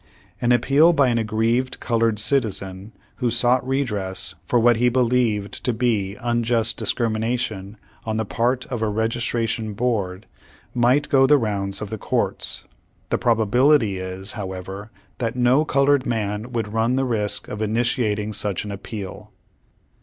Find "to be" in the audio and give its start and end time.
5.63-6.15